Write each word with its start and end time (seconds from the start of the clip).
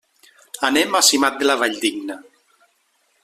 Anem 0.69 0.97
a 0.99 1.01
Simat 1.09 1.37
de 1.43 1.49
la 1.49 1.59
Valldigna. 1.65 2.17